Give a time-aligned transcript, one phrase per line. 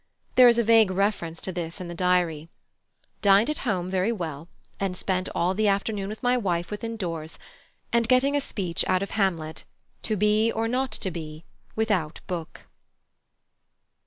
[0.33, 2.49] There is a vague reference to this in the Diary:
[3.21, 4.47] 'Dined at home very well,
[4.79, 7.37] and spent all the afternoon with my wife within doors,
[7.93, 9.63] and getting a speech out of Hamlet,
[10.01, 11.43] "To be, or not to be,"
[11.75, 12.61] without book.'"